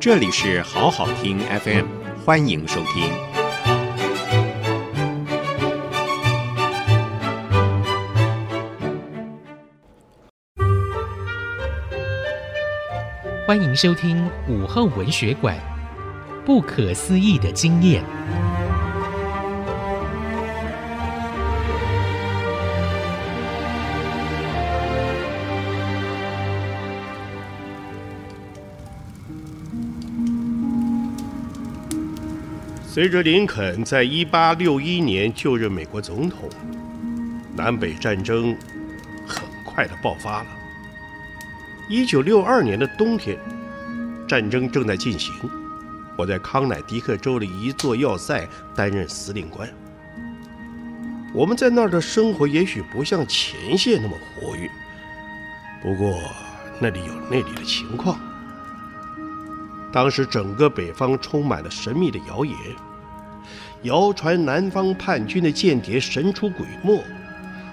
[0.00, 1.84] 这里是好好听 FM，
[2.24, 3.12] 欢迎收听。
[13.46, 15.54] 欢迎收听午后文学馆，
[16.46, 18.02] 不可思议的经验。
[33.00, 36.50] 随着林肯在一八六一年就任美国总统，
[37.56, 38.54] 南北战争
[39.26, 40.46] 很快的爆发了。
[41.88, 43.38] 一九六二年的冬天，
[44.28, 45.32] 战争正在进行，
[46.14, 48.46] 我在康乃狄克州的一座要塞
[48.76, 49.66] 担任司令官。
[51.32, 54.68] 我们在那儿的生活也许不像前线那么活跃，
[55.82, 56.20] 不过
[56.78, 58.20] 那里有那里的情况。
[59.90, 62.54] 当时整个北方充满了神秘的谣言，
[63.82, 67.02] 谣传南方叛军的间谍神出鬼没，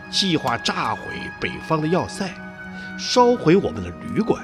[0.10, 1.02] 计划炸毁
[1.40, 2.30] 北方的要塞，
[2.98, 4.42] 烧毁我们的旅馆，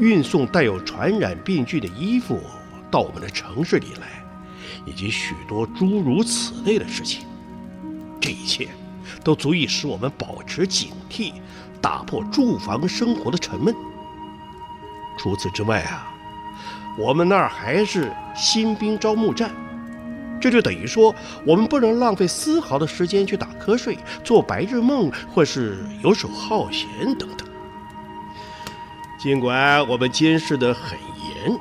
[0.00, 2.42] 运送带有传染病菌的衣服
[2.90, 4.24] 到我们的城市里来，
[4.84, 7.24] 以及许多诸如此类的事情。
[8.20, 8.68] 这一切
[9.22, 11.34] 都足以使我们保持警惕，
[11.80, 13.72] 打破住房生活的沉闷。
[15.18, 16.12] 除此之外啊。
[16.98, 19.50] 我们那儿还是新兵招募站，
[20.40, 27.48] 这就等于说，我们不能浪费丝毫的时间去打瞌睡、做白日梦，或是游手好闲等等。
[29.18, 31.58] 尽管我们监视得很严，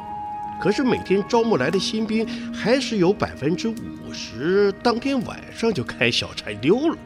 [0.62, 6.98] 可是每天招募来的新兵还是有百分之五十当天晚上就开小差溜了。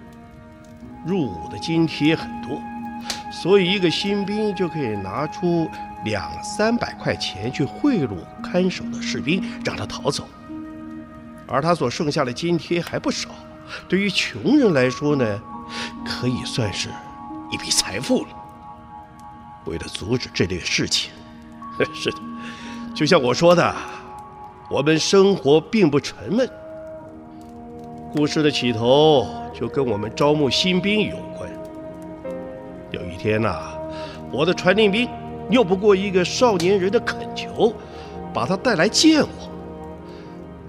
[1.06, 2.62] 入伍的津贴很多，
[3.32, 5.70] 所以一个新兵就可以拿出。
[6.06, 10.26] 两三百块钱去贿赂看守的士兵，让他逃走，
[11.50, 13.30] 而他所剩下的津贴还不少。
[13.88, 15.42] 对于穷人来说呢，
[16.06, 16.90] 可以算是
[17.52, 18.30] 一笔财富了。
[19.66, 21.12] 为了阻止这类事情，
[21.94, 22.18] 是的，
[22.96, 23.76] 就像我说的，
[24.70, 26.50] 我们生活并不沉闷。
[28.14, 31.50] 故事的起头就跟我们招募新兵有关。
[32.92, 33.74] 有一天呐、
[34.32, 35.10] 我的传令兵。
[35.52, 37.74] 拗不过一个少年人的恳求，
[38.32, 39.49] 把他带来见我。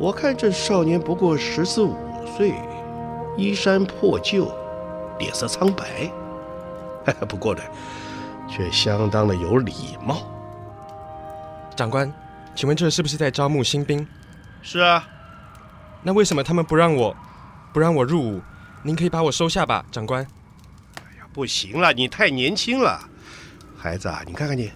[0.00, 1.94] 我看这少年不过十四五
[2.34, 2.54] 岁，
[3.36, 4.50] 衣衫破旧，
[5.18, 6.10] 脸色苍白，
[7.28, 7.60] 不过呢，
[8.48, 10.22] 却相当的有礼貌。
[11.76, 12.10] 长官，
[12.54, 14.08] 请问这是不是在招募新兵？
[14.62, 15.06] 是啊。
[16.02, 17.14] 那为什么他们不让我，
[17.70, 18.40] 不让我入伍？
[18.82, 20.26] 您可以把我收下吧，长官。
[20.96, 23.06] 哎呀，不行了，你太年轻了。
[23.76, 24.72] 孩子啊，你看看你，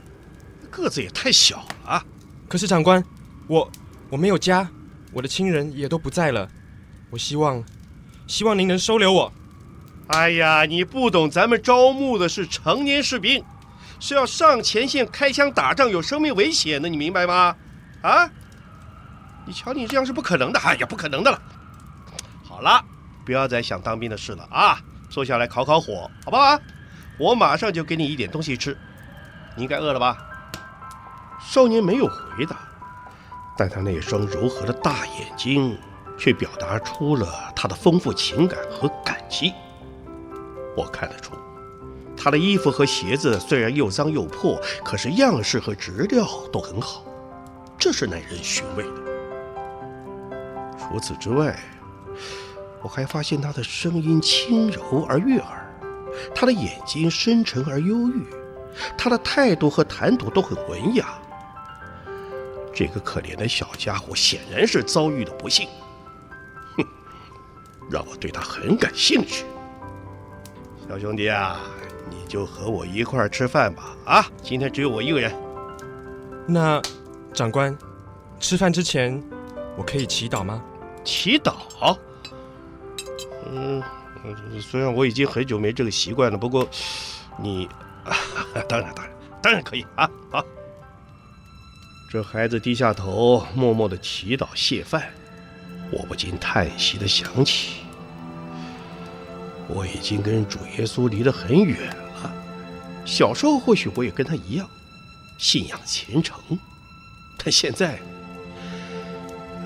[0.70, 2.04] 个子也太小了啊！
[2.46, 3.02] 可是长官，
[3.46, 3.66] 我
[4.10, 4.68] 我没有家，
[5.14, 6.48] 我的亲人也都不在了。
[7.10, 7.62] 我希望，
[8.26, 9.32] 希望您能收留我。
[10.08, 13.42] 哎呀，你不懂，咱们招募的是成年士兵，
[14.00, 17.56] 是要上前线开枪打仗，有生命危险的，你明白吗？
[18.02, 18.28] 啊！
[19.46, 21.40] 你瞧你这样是不可能的，哎呀，不可能的了。
[22.42, 22.84] 好了，
[23.24, 24.78] 不要再想当兵的事了啊！
[25.08, 26.58] 坐下来烤烤火，好不好？
[27.18, 28.76] 我马上就给你一点东西吃。
[29.56, 30.18] 你应该饿了吧？
[31.40, 32.56] 少年没有回答，
[33.56, 35.78] 但他那双柔和的大眼睛
[36.18, 39.52] 却表达出了他的丰富情感和感激。
[40.76, 41.34] 我看得出，
[42.16, 47.04] 他的衣服和鞋子虽然又脏又破，可是样式和质料都很好，
[47.78, 49.02] 这是耐人寻味的。
[50.76, 51.58] 除此之外，
[52.82, 55.72] 我还发现他的声音轻柔而悦耳，
[56.34, 58.26] 他的眼睛深沉而忧郁。
[58.98, 61.16] 他的态度和谈吐都很文雅。
[62.74, 65.68] 这个可怜的小家伙显然是遭遇了不幸，
[66.76, 66.84] 哼，
[67.88, 69.44] 让我对他很感兴趣。
[70.88, 71.60] 小兄弟啊，
[72.10, 73.96] 你就和我一块儿吃饭吧。
[74.04, 75.32] 啊，今天只有我一个人。
[76.46, 76.82] 那，
[77.32, 77.76] 长官，
[78.40, 79.22] 吃饭之前
[79.76, 80.62] 我可以祈祷吗？
[81.04, 81.96] 祈祷？
[83.46, 83.82] 嗯，
[84.60, 86.68] 虽然我已经很久没这个习惯了，不过
[87.38, 87.68] 你。
[88.04, 88.12] 啊，
[88.68, 90.06] 当然，当然，当然可以啊！
[90.30, 90.44] 好，
[92.14, 95.10] 这孩子低下头，默默的祈祷谢饭。
[95.90, 97.78] 我不禁叹息的想起，
[99.66, 102.32] 我已经跟主耶稣离得很远了。
[103.04, 104.70] 小时候或许我也跟他一样，
[105.38, 106.38] 信仰虔诚，
[107.36, 107.98] 但现在，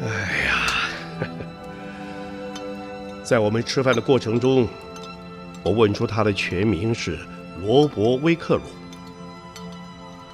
[0.00, 0.08] 哎
[0.48, 0.66] 呀，
[3.22, 4.66] 在我们吃饭的过程中，
[5.62, 7.18] 我问出他的全名是。
[7.60, 8.62] 罗伯·威克鲁，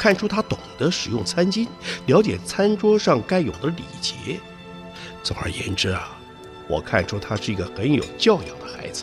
[0.04, 1.66] 看出他懂得使用餐巾，
[2.04, 4.38] 了解餐桌上该有的礼节。
[5.22, 6.18] 总而言之啊，
[6.68, 9.02] 我看出他是一个很有教养的孩子。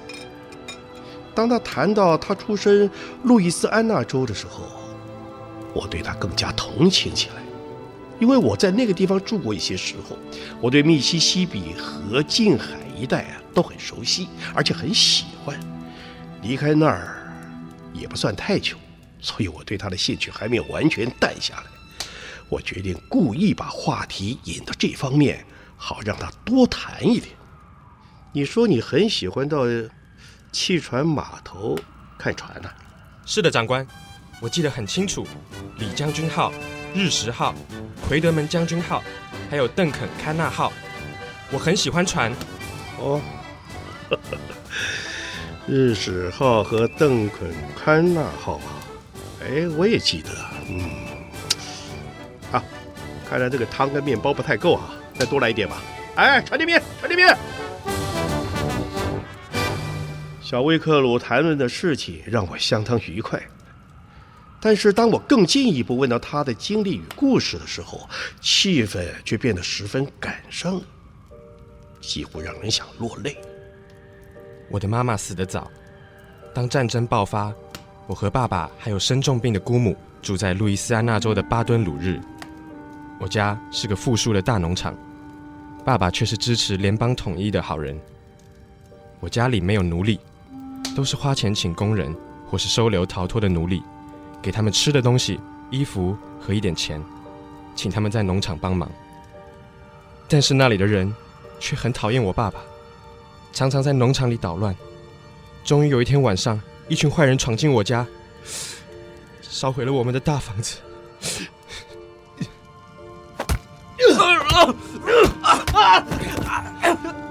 [1.33, 2.88] 当他谈到他出身
[3.24, 4.62] 路易斯安那州的时候，
[5.74, 7.42] 我对他更加同情起来，
[8.19, 10.15] 因为我在那个地方住过一些时候，
[10.62, 15.59] 我对密西西比河近海一带啊都很熟悉，而且很喜欢。
[16.44, 17.33] 离开那儿
[17.92, 18.77] 也不算太久，
[19.21, 21.63] 所以我对他的兴趣还没有完全淡下来。
[22.50, 25.45] 我决定故意把话题引到这方面，
[25.77, 27.33] 好让他多谈一点。
[28.33, 29.63] 你说你很喜欢到
[30.51, 31.79] 汽船码头
[32.18, 32.69] 看船呢？
[33.25, 33.88] 是的，长官，
[34.41, 35.25] 我记得很清楚，
[35.77, 36.51] 李将军号、
[36.94, 37.56] 日食号、
[38.07, 39.01] 奎德门将军号，
[39.50, 40.73] 还有邓肯·堪纳号，
[41.51, 42.33] 我很喜欢船。
[43.00, 43.21] 哦，
[45.68, 48.81] 日食号和邓肯·堪纳号啊，
[49.43, 50.29] 哎，我也记得。
[50.69, 50.89] 嗯，
[52.51, 52.63] 啊，
[53.29, 55.81] 看来这个汤跟面包不太够啊，再多来一点吧。
[56.15, 57.35] 哎，传递面，传递面。
[60.41, 63.41] 小威克鲁谈论的事情让我相当愉快，
[64.59, 68.07] 但是当我更进一步问到他的经历与故事的时候，
[68.41, 70.81] 气氛却变得十分感伤，
[72.01, 73.37] 几乎让人想落泪。
[74.69, 75.71] 我的妈妈死得早，
[76.53, 77.53] 当战争爆发，
[78.11, 82.19] 我和爸爸还有生重病的姑母住在路易斯安那州的巴敦鲁日。
[83.21, 84.93] 我家是个富庶的大农场，
[85.85, 87.97] 爸爸却是支持联邦统一的好人。
[89.21, 90.19] 我家里没有奴隶。
[90.93, 92.13] 都是花钱请工人，
[92.49, 93.81] 或是收留逃脱的奴隶，
[94.41, 97.01] 给他们吃的东西、衣服和一点钱，
[97.77, 98.91] 请他们在农场帮忙。
[100.27, 101.15] 但是那里的人
[101.61, 102.59] 却很讨厌我爸爸，
[103.53, 104.75] 常常在农场里捣乱。
[105.63, 106.61] 终于有一天晚上，
[106.91, 108.05] 一群坏人闯进我家，
[109.41, 110.75] 烧毁了我们的大房子。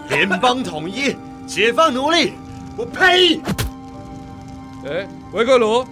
[0.08, 1.14] 联邦统一，
[1.46, 2.32] 解放奴隶。
[2.74, 3.38] 我呸！
[4.86, 5.86] 哎，维克鲁，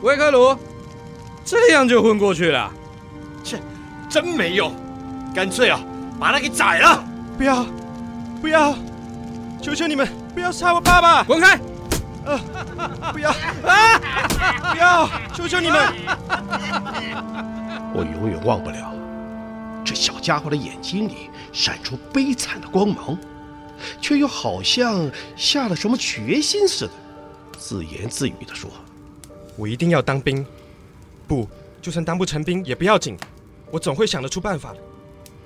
[0.00, 0.56] 维克鲁，
[1.44, 2.72] 这样就混过去了？
[3.44, 3.60] 切，
[4.08, 4.74] 真没用！
[5.34, 5.78] 干脆啊，
[6.18, 7.04] 把他给宰了！
[7.36, 7.66] 不要，
[8.40, 8.74] 不要！
[9.60, 11.22] 求求你们，不要杀我爸爸！
[11.24, 11.60] 滚开！
[12.24, 14.72] 呃，不要啊！
[14.72, 15.08] 不要！
[15.34, 15.92] 求求你们！
[17.94, 18.94] 我永远忘不了，
[19.84, 23.18] 这小家伙的眼睛里闪出悲惨的光芒。
[24.00, 26.92] 却又好像下了什么决心似的，
[27.58, 28.70] 自言自语地说
[29.58, 30.46] ：“我一定要当兵，
[31.26, 31.48] 不，
[31.80, 33.16] 就算当不成兵也不要紧，
[33.72, 34.78] 我总会想得出办法的，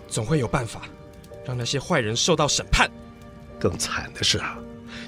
[0.06, 0.82] 总会有办法
[1.46, 2.90] 让那些坏人受到审判。
[3.58, 4.58] 更惨的是啊，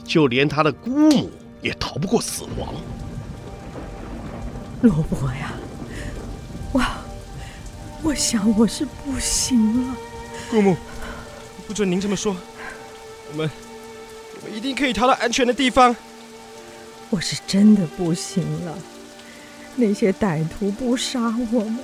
[0.05, 2.75] 就连他的姑母也逃不过死亡。”
[4.83, 5.53] 罗伯呀，
[6.73, 6.81] 我，
[8.03, 9.97] 我想我是不行了。
[10.51, 10.77] 姑母，
[11.67, 12.37] 不准您这么说。
[13.31, 13.51] 我们，
[14.41, 15.95] 我们一定可以逃到安全的地方。
[17.11, 18.79] 我是真的不行了。
[19.75, 21.21] 那些歹徒不杀
[21.53, 21.79] 我们，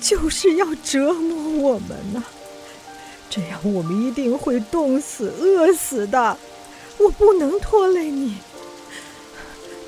[0.00, 2.24] 就是要折磨我们呐、啊。
[3.30, 6.36] 这样我们一定会冻死、饿死的。
[6.98, 8.36] 我不能拖累你。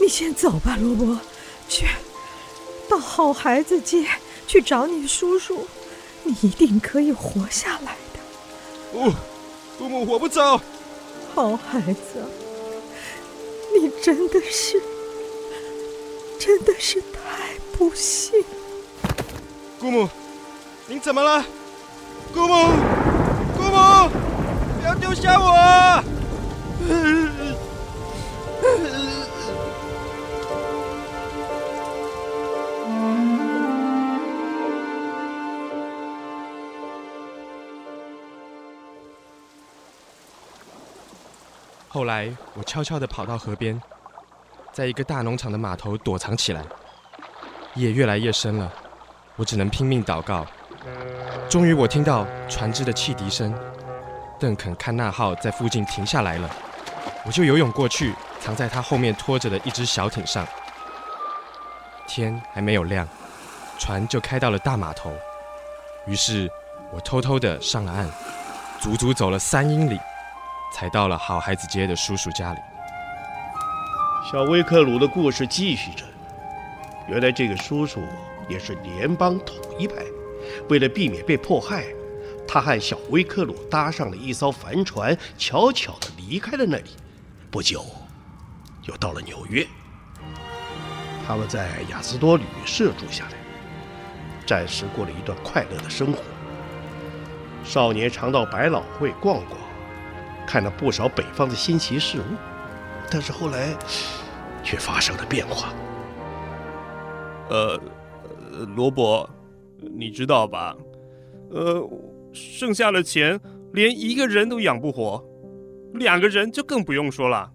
[0.01, 1.19] 你先走吧，罗伯，
[1.69, 1.87] 去
[2.89, 4.07] 到好孩子街
[4.47, 5.67] 去找你叔叔。
[6.23, 8.21] 你一定可以活下来的。
[8.93, 9.13] 不，
[9.79, 10.61] 姑母，我不走。
[11.35, 12.25] 好孩子，
[13.75, 14.83] 你真的是，
[16.39, 18.45] 真的是太不幸。
[19.79, 20.09] 姑母，
[20.87, 21.45] 您怎么了？
[22.35, 22.55] 姑母，
[23.57, 24.09] 姑母，
[24.79, 26.03] 不要丢下我！
[41.93, 43.83] 后来，我悄悄地跑到河边，
[44.73, 46.63] 在一个大农场的码头躲藏起来。
[47.75, 48.73] 夜越来越深了，
[49.35, 50.47] 我只能拼命祷告。
[51.49, 53.53] 终于，我听到船只的汽笛声，
[54.39, 56.49] 邓肯·看纳号在附近停下来了。
[57.27, 60.47] 我就游泳过去，藏在他后面拖着的一只小艇上。
[62.07, 63.05] 天还没有亮，
[63.81, 65.13] 船就开到了大码头。
[66.07, 66.49] 于是
[66.93, 68.09] 我偷偷地上了岸，
[68.81, 69.99] 足足走了三英里。
[70.81, 72.61] 才到了好孩子街的叔叔家里。
[74.25, 76.07] 小威克鲁的故事继续着。
[77.07, 78.01] 原来这个叔叔
[78.49, 79.97] 也是联邦统一派，
[80.71, 81.85] 为了避免被迫害，
[82.49, 86.97] 他和小威克鲁搭上了一艘帆船，悄悄地离开了那里。
[87.51, 87.85] 不久，
[88.85, 89.67] 又到了纽约。
[91.27, 93.33] 他们在亚斯多旅社住下来。
[94.47, 96.21] 暂时过了一段快乐的生活。
[97.63, 99.61] 少年常到百老汇逛逛，
[100.51, 102.25] 看了不少北方的新奇事物，
[103.09, 103.73] 但是后来
[104.65, 105.73] 却发生了变化。
[107.49, 107.81] 呃，
[108.75, 109.31] 罗伯，
[109.97, 110.77] 你知道吧？
[111.51, 111.89] 呃，
[112.33, 113.41] 剩下的钱
[113.75, 115.25] 连一个人都养不活，
[115.95, 117.49] 两个人就更不用说了。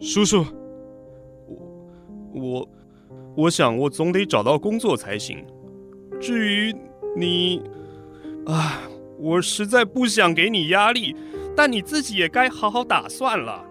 [0.00, 0.46] 叔叔，
[1.48, 2.68] 我我
[3.38, 5.44] 我想我总得找到工作才行。
[6.20, 6.72] 至于
[7.16, 7.60] 你，
[8.46, 8.82] 啊，
[9.18, 11.16] 我实在不想给你压力，
[11.56, 13.64] 但你自己也该好好打算了。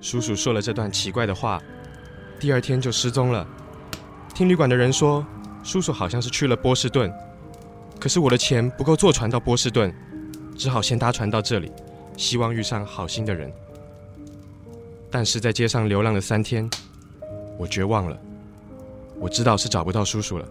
[0.00, 1.62] 叔叔说了这段奇怪的话，
[2.40, 3.46] 第二天就失踪了。
[4.34, 5.24] 听旅馆的人说，
[5.62, 7.12] 叔叔好像是去了波士顿，
[8.00, 9.94] 可是我的钱不够坐船到波士顿，
[10.56, 11.70] 只好先搭船到这里，
[12.16, 13.52] 希望遇上好心的人。
[15.10, 16.68] 但是在街上流浪了三天，
[17.58, 18.18] 我绝望了。
[19.18, 20.46] 我知道是找不到叔叔了。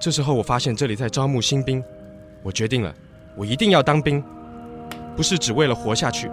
[0.00, 1.82] 这时候我发现这里在招募新兵，
[2.42, 2.92] 我决定了，
[3.36, 4.22] 我一定要当兵，
[5.16, 6.30] 不是只为了活下去，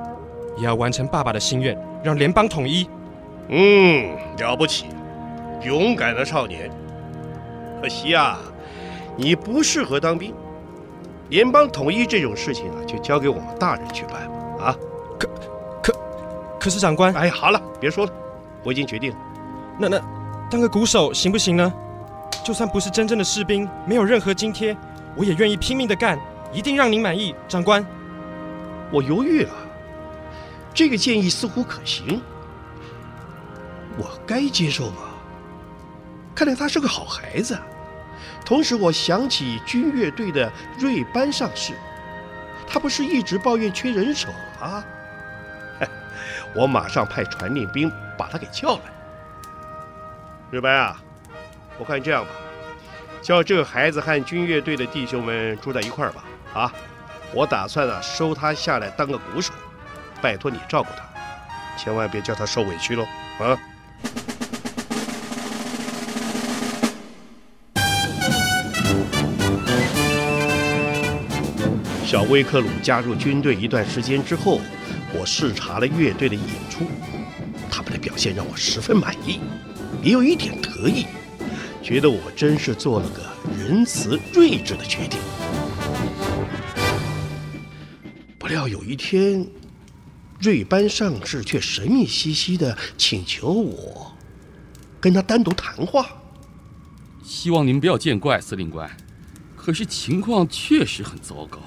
[0.58, 2.88] 也要完成爸爸的心愿，让联邦统一。
[3.50, 4.86] 嗯，了不起，
[5.64, 6.70] 勇敢的少年。
[7.82, 8.40] 可惜啊，
[9.16, 10.34] 你不适合当兵。
[11.30, 14.66] 联邦统一这种事情啊，就交给我们大人去办吧。
[14.66, 14.76] 啊，
[15.20, 15.30] 可
[15.82, 15.94] 可
[16.60, 18.12] 可是长官，哎，好了，别说了，
[18.64, 19.18] 我已经决定了。
[19.78, 20.02] 那那
[20.50, 21.74] 当个鼓手行不行呢？
[22.44, 24.76] 就算不是真正的士兵，没有任何津贴，
[25.16, 26.20] 我也愿意拼命的干，
[26.52, 27.86] 一定让您满意，长官。
[28.92, 29.54] 我犹豫了，
[30.74, 32.22] 这个建议似乎可行，
[33.98, 35.04] 我该接受吗？
[36.36, 37.58] 看来他是个好孩子。
[38.46, 41.74] 同时，我想起军乐队的瑞班上士，
[42.68, 44.30] 他不是一直抱怨缺人手
[44.60, 44.84] 吗？
[46.56, 48.82] 我马上派传令兵把他给叫来。
[50.50, 51.02] 瑞班啊！
[51.78, 52.32] 我看这样吧，
[53.22, 56.24] 叫这个孩子和军乐队的弟兄们住在一块儿吧。
[56.54, 56.74] 啊，
[57.34, 59.54] 我打算啊收他下来当个鼓手，
[60.22, 61.04] 拜托你照顾他，
[61.78, 63.04] 千万别叫他受委屈喽。
[63.40, 63.58] 啊！
[72.04, 74.60] 小威克鲁加入军队一段时间之后，
[75.14, 76.86] 我视察了乐队的演出，
[77.70, 79.40] 他们的表现让我十分满意，
[80.02, 81.06] 也有一点得意。
[81.84, 83.22] 觉得我真是做了个
[83.56, 85.20] 仁慈睿智的决定。
[88.50, 89.48] 料有一天，
[90.42, 94.12] 瑞班上士却神秘兮兮的请求我
[95.00, 96.06] 跟他单独谈话。
[97.24, 98.90] 希望您不要见怪，司令官。
[99.56, 101.60] 可是情况确实很糟糕，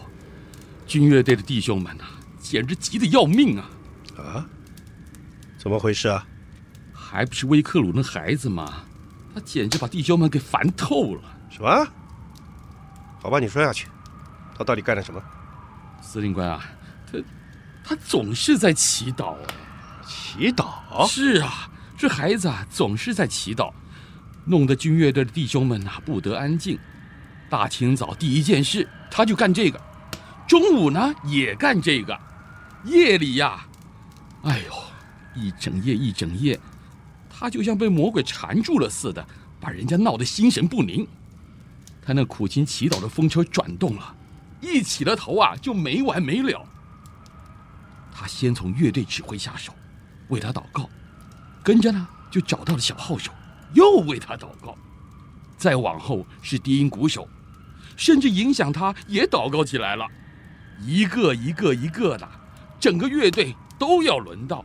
[0.86, 3.70] 军乐队的弟兄们呐、啊，简直急得要命啊！
[4.16, 4.46] 啊？
[5.56, 6.26] 怎么回事啊？
[6.92, 8.84] 还不是威克鲁那孩子吗？
[9.34, 11.22] 他简直把弟兄们给烦透了。
[11.48, 11.86] 什么？
[13.20, 13.86] 好吧，你说下去。
[14.56, 15.22] 他到底干了什么？
[16.02, 16.62] 司令官啊，
[17.10, 17.18] 他
[17.82, 19.34] 他总是在祈祷。
[20.04, 21.06] 祈祷？
[21.08, 23.72] 是啊，这孩子啊总是在祈祷，
[24.44, 26.78] 弄得军乐队的弟兄们呐、啊、不得安静。
[27.48, 29.80] 大清早第一件事他就干这个，
[30.46, 32.18] 中午呢也干这个，
[32.84, 33.64] 夜里呀，
[34.42, 34.72] 哎呦，
[35.40, 36.58] 一整夜一整夜。
[37.30, 39.26] 他就像被魔鬼缠住了似的，
[39.60, 41.06] 把人家闹得心神不宁。
[42.04, 44.14] 他那苦心祈祷的风车转动了，
[44.62, 46.64] 一起了头啊就没完没了。
[48.10, 49.74] 他先从乐队指挥下手，
[50.28, 50.88] 为他祷告，
[51.62, 53.30] 跟着呢就找到了小号手，
[53.74, 54.74] 又为他祷告。
[55.58, 57.28] 再往后是低音鼓手，
[57.96, 60.06] 甚至影响他也祷告起来了。
[60.80, 62.26] 一个一个一个的，
[62.80, 64.64] 整个乐队都要轮到，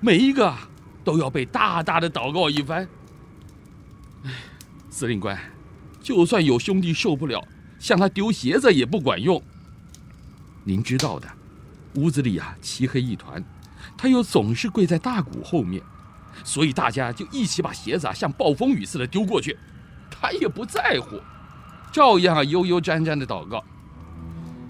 [0.00, 0.56] 每一个。
[1.04, 2.86] 都要被大大的祷告一番。
[4.24, 4.30] 哎，
[4.90, 5.38] 司令官，
[6.02, 7.42] 就算有兄弟受不了，
[7.78, 9.42] 向他丢鞋子也不管用。
[10.64, 11.28] 您知道的，
[11.94, 13.42] 屋子里啊漆黑一团，
[13.96, 15.82] 他又总是跪在大鼓后面，
[16.44, 19.56] 所以大家就一起把鞋子啊像暴风雨似的丢过去，
[20.10, 21.20] 他也不在乎，
[21.92, 23.64] 照样啊悠悠沾沾的祷告。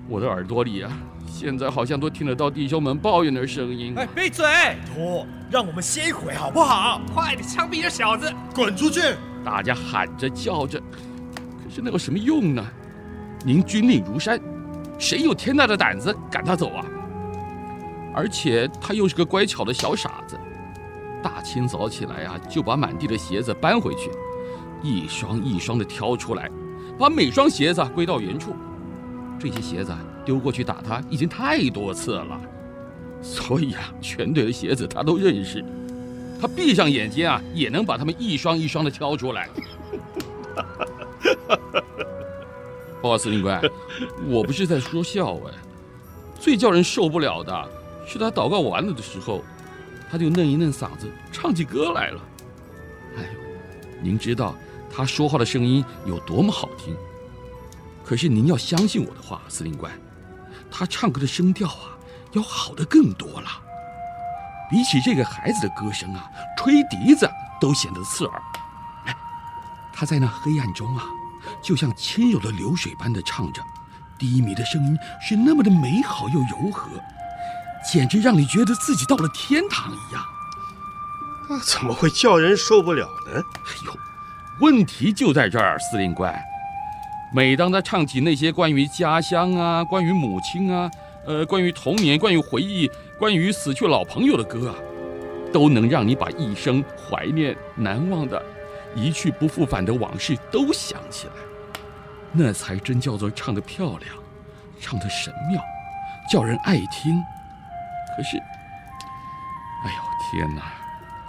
[0.08, 0.90] 我的耳朵里啊。
[1.30, 3.94] 现在好像都听得到弟兄们抱怨的声音。
[3.96, 4.44] 哎，闭嘴！
[4.92, 7.00] 托，让我们歇一会好不好？
[7.14, 9.00] 快点枪毙这小子，滚出去！
[9.44, 12.66] 大家喊着叫着，可是那有什么用呢？
[13.44, 14.40] 您军令如山，
[14.98, 16.84] 谁有天大的胆子赶他走啊？
[18.14, 20.36] 而且他又是个乖巧的小傻子，
[21.22, 24.10] 大清早起来啊，就把满地的鞋子搬回去，
[24.82, 26.50] 一双一双的挑出来，
[26.98, 28.54] 把每双鞋子归到原处。
[29.38, 32.40] 这些鞋子丢过去打他已经太多次了，
[33.22, 35.64] 所以啊，全队的鞋子他都认识。
[36.40, 39.48] 他闭上眼睛啊，也能把他们一双一双的挑出来。
[43.00, 43.60] 报告司令官，
[44.26, 45.52] 我不是在说笑哎，
[46.38, 47.68] 最叫人受不了的
[48.06, 49.42] 是他祷告完了的时候，
[50.10, 52.20] 他就嫩一嫩嗓子唱起歌来了。
[53.16, 53.28] 哎，
[54.00, 54.54] 您知道
[54.90, 56.96] 他说话的声音有多么好听，
[58.04, 59.92] 可是您要相信我的话，司令官，
[60.70, 61.96] 他唱歌的声调啊，
[62.32, 63.48] 要好得更多了。
[64.70, 68.42] 比起这个孩子的歌声啊，吹笛子都显得刺耳。
[69.06, 69.16] 哎，
[69.92, 71.04] 他在那黑暗中啊。
[71.62, 73.62] 就像轻柔的流水般的唱着，
[74.18, 76.90] 低迷的声音是那么的美好又柔和，
[77.90, 80.22] 简直让你觉得自己到了天堂一样。
[81.48, 83.32] 那怎么会叫人受不了呢？
[83.34, 83.96] 哎呦，
[84.60, 86.34] 问题就在这儿，司令官。
[87.32, 90.90] 每当他唱起那些关于家乡啊、关于母亲啊、
[91.26, 94.74] 呃、关于童年、关于回忆、关于死去老朋友的歌啊，
[95.52, 98.42] 都能让你把一生怀念、难忘的。
[98.94, 101.32] 一去不复返的往事都想起来，
[102.32, 104.14] 那才真叫做唱得漂亮，
[104.80, 105.62] 唱得神妙，
[106.30, 107.22] 叫人爱听。
[108.16, 110.62] 可是，哎呦天哪，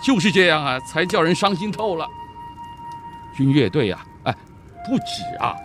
[0.01, 2.07] 就是这样啊，才叫人伤心透了。
[3.35, 4.35] 军乐队呀，哎，
[4.87, 5.55] 不止啊，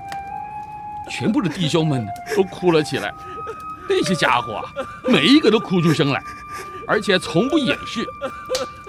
[1.10, 3.12] 全部的弟兄们都哭了起来。
[3.88, 4.64] 那些家伙啊，
[5.08, 6.22] 每一个都哭出声来，
[6.86, 8.04] 而且从不掩饰。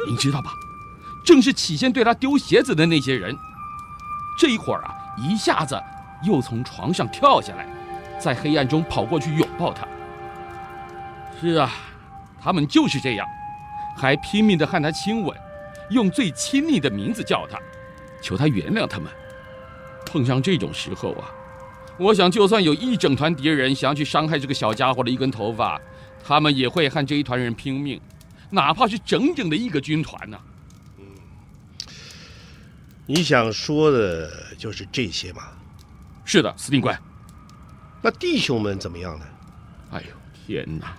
[0.07, 0.51] 您知道吧？
[1.25, 3.35] 正是起先对他丢鞋子的那些人，
[4.37, 5.81] 这一会儿啊，一下子
[6.23, 7.67] 又从床上跳下来，
[8.19, 9.87] 在黑暗中跑过去拥抱他。
[11.41, 11.71] 是啊，
[12.39, 13.27] 他们就是这样，
[13.97, 15.35] 还拼命地和他亲吻，
[15.89, 17.57] 用最亲昵的名字叫他，
[18.21, 19.11] 求他原谅他们。
[20.05, 21.25] 碰上这种时候啊，
[21.97, 25.81] 我想就算有一整团敌人想要去伤害这个小家伙的一根头发，
[26.23, 27.99] 他们也会和这一团人拼命，
[28.51, 30.37] 哪怕是整整的一个军团呢。
[33.07, 35.43] 你想说的就是这些吗？
[36.23, 36.99] 是的，司令官。
[38.01, 39.25] 那弟兄们怎么样呢？
[39.91, 40.97] 哎呦，天哪！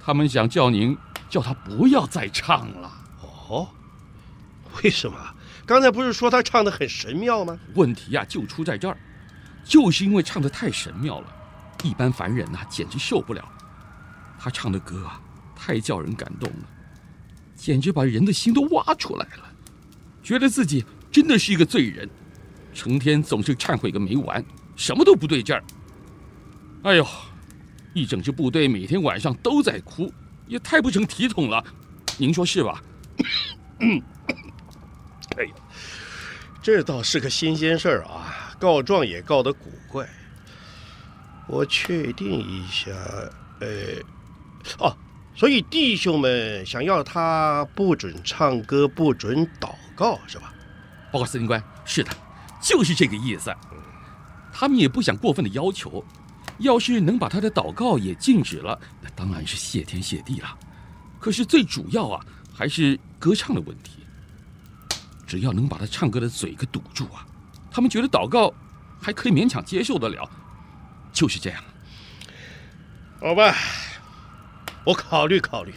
[0.00, 0.96] 他们想叫您
[1.28, 2.90] 叫他不要再唱了。
[3.20, 3.68] 哦，
[4.82, 5.18] 为什么？
[5.66, 7.58] 刚才不是说他唱的很神妙吗？
[7.74, 8.96] 问题呀，就出在这儿，
[9.62, 11.26] 就是因为唱的太神妙了，
[11.82, 13.46] 一般凡人呐，简直受不了。
[14.38, 15.20] 他唱的歌啊，
[15.54, 16.66] 太叫人感动了，
[17.54, 19.52] 简直把人的心都挖出来了，
[20.22, 20.86] 觉得自己。
[21.10, 22.08] 真的是一个罪人，
[22.74, 24.44] 成天总是忏悔个没完，
[24.76, 25.62] 什么都不对劲儿。
[26.82, 27.06] 哎呦，
[27.94, 30.12] 一整支部队每天晚上都在哭，
[30.46, 31.64] 也太不成体统了，
[32.16, 32.82] 您说是吧？
[35.36, 35.50] 哎呀，
[36.62, 40.08] 这倒是个新鲜事儿啊，告状也告得古怪。
[41.46, 42.90] 我确定一下，
[43.60, 43.66] 呃，
[44.78, 44.94] 哦，
[45.34, 50.52] 所以弟兄们想要他不准唱歌，不准祷告，是吧？
[51.10, 52.10] 报告司令官，是的，
[52.60, 53.54] 就是这个意思。
[54.52, 56.04] 他们也不想过分的要求，
[56.58, 60.58] 要是能把他的祷告也禁止了，那当然是谢天谢地了。
[61.20, 64.00] 可是最主要啊，还是歌唱的问题。
[65.26, 67.26] 只要能把他唱歌的嘴给堵住啊，
[67.70, 68.52] 他们觉得祷告
[69.00, 70.28] 还可以勉强接受得了。
[71.12, 71.62] 就是这样。
[73.20, 73.54] 好吧，
[74.84, 75.74] 我考虑考虑。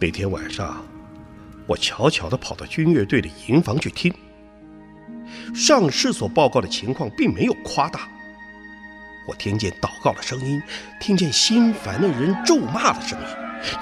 [0.00, 0.82] 那天晚上。
[1.68, 4.12] 我悄悄地跑到军乐队的营房去听，
[5.54, 8.08] 上士所报告的情况并没有夸大。
[9.28, 10.62] 我听见祷告的声音，
[10.98, 13.26] 听见心烦的人咒骂的声音，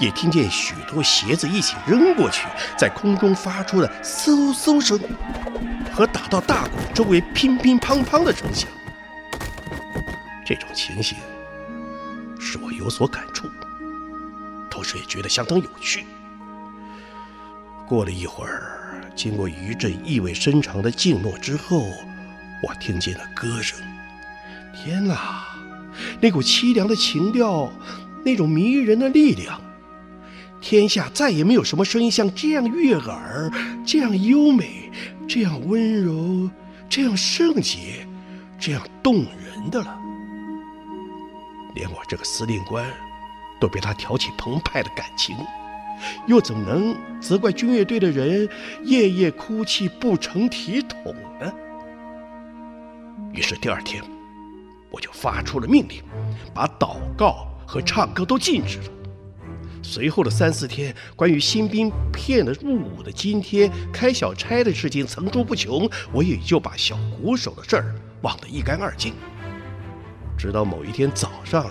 [0.01, 4.99] 也听见许多鞋子一起扔过去，在空中发出的嗖嗖声，
[5.95, 8.69] 和打到大鼓周围乒乒乓乓的声响。
[10.45, 11.17] 这种情形
[12.41, 13.49] 使我有所感触，
[14.69, 16.05] 同时也觉得相当有趣。
[17.89, 21.87] 过了一会儿，经过一阵意味深长的静默之后，
[22.63, 23.79] 我听见了歌声。
[24.75, 25.45] 天哪，
[26.21, 27.71] 那股凄凉的情调，
[28.25, 29.61] 那种迷人的力量，
[30.61, 33.51] 天下再也没有什么声音像这样悦耳、
[33.87, 34.91] 这样优美、
[35.29, 36.51] 这样温柔、
[36.89, 38.07] 这样圣洁、
[38.59, 39.97] 这样动人的了。
[41.75, 42.85] 连我这个司令官，
[43.61, 45.37] 都被他挑起澎湃的感情。
[46.27, 48.49] 又怎么能责怪军乐队的人
[48.85, 51.53] 夜夜哭泣不成体统呢？
[53.33, 54.03] 于是第二天，
[54.91, 56.03] 我就发出了命令，
[56.55, 58.85] 把祷告和唱歌都禁止了。
[59.83, 69.15] 随后的三四天，关于新兵骗了入伍的津贴、开小差的事情层出不穷，我也就把小鼓手的事儿忘得一干二净。
[70.37, 71.71] 直到某一天早上，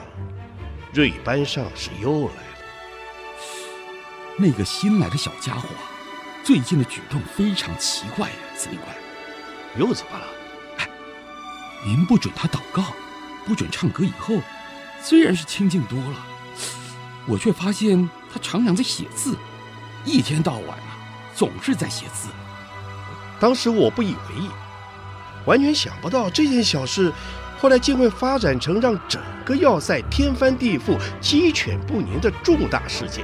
[0.94, 2.55] 瑞班上士又来。
[4.38, 5.70] 那个新来的小家伙，
[6.44, 8.94] 最近的举动非常奇怪呀，司令官。
[9.78, 10.26] 又怎么了？
[10.78, 10.90] 哎，
[11.86, 12.84] 您不准他祷告，
[13.46, 14.42] 不准唱歌以后，
[15.02, 16.26] 虽然是清静多了，
[17.26, 19.38] 我却发现他常常在写字，
[20.04, 21.00] 一天到晚啊，
[21.34, 22.28] 总是在写字。
[23.40, 24.50] 当时我不以为意，
[25.46, 27.10] 完全想不到这件小事，
[27.58, 33.24] 后来竟会发展成让整个要塞天翻地覆、鸡犬不宁的重大事件。